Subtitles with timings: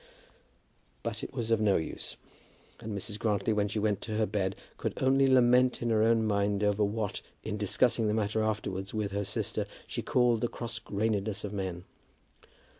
[1.03, 2.17] But it was of no use.
[2.79, 3.19] And Mrs.
[3.19, 6.83] Grantly when she went to her bed could only lament in her own mind over
[6.83, 11.53] what, in discussing the matter afterwards with her sister, she called the cross grainedness of
[11.53, 11.83] men.